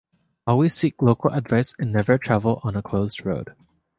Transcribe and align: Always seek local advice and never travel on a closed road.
Always 0.47 0.73
seek 0.73 0.99
local 1.03 1.29
advice 1.29 1.75
and 1.77 1.91
never 1.91 2.17
travel 2.17 2.59
on 2.63 2.75
a 2.75 2.81
closed 2.81 3.23
road. 3.23 3.53